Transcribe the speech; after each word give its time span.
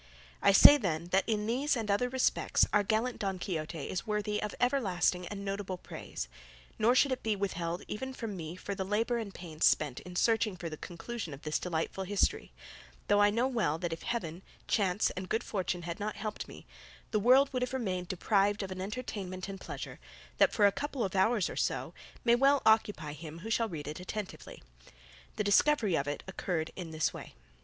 I 0.41 0.51
say, 0.51 0.77
then, 0.77 1.09
that 1.11 1.25
in 1.29 1.45
these 1.45 1.77
and 1.77 1.91
other 1.91 2.09
respects 2.09 2.65
our 2.73 2.81
gallant 2.81 3.19
Don 3.19 3.37
Quixote 3.37 3.77
is 3.87 4.07
worthy 4.07 4.41
of 4.41 4.55
everlasting 4.59 5.27
and 5.27 5.45
notable 5.45 5.77
praise, 5.77 6.27
nor 6.79 6.95
should 6.95 7.11
it 7.11 7.21
be 7.21 7.35
withheld 7.35 7.83
even 7.87 8.11
from 8.11 8.35
me 8.35 8.55
for 8.55 8.73
the 8.73 8.83
labour 8.83 9.19
and 9.19 9.31
pains 9.31 9.63
spent 9.63 9.99
in 9.99 10.15
searching 10.15 10.55
for 10.57 10.69
the 10.71 10.77
conclusion 10.77 11.35
of 11.35 11.43
this 11.43 11.59
delightful 11.59 12.05
history; 12.05 12.51
though 13.09 13.21
I 13.21 13.29
know 13.29 13.45
well 13.47 13.77
that 13.77 13.93
if 13.93 14.01
Heaven, 14.01 14.41
chance 14.67 15.11
and 15.11 15.29
good 15.29 15.43
fortune 15.43 15.83
had 15.83 15.99
not 15.99 16.15
helped 16.15 16.47
me, 16.47 16.65
the 17.11 17.19
world 17.19 17.53
would 17.53 17.61
have 17.61 17.71
remained 17.75 18.07
deprived 18.07 18.63
of 18.63 18.71
an 18.71 18.81
entertainment 18.81 19.47
and 19.49 19.61
pleasure 19.61 19.99
that 20.39 20.51
for 20.51 20.65
a 20.65 20.71
couple 20.71 21.03
of 21.03 21.15
hours 21.15 21.47
or 21.47 21.55
so 21.55 21.93
may 22.25 22.33
well 22.33 22.63
occupy 22.65 23.13
him 23.13 23.37
who 23.45 23.51
shall 23.51 23.69
read 23.69 23.87
it 23.87 23.99
attentively. 23.99 24.63
The 25.35 25.43
discovery 25.43 25.95
of 25.95 26.07
it 26.07 26.23
occurred 26.27 26.71
in 26.75 26.89
this 26.89 27.13
way. 27.13 27.35